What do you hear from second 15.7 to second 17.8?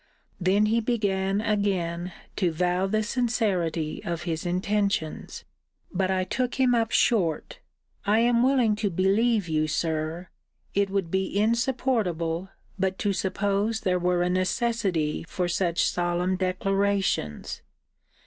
solemn declarations.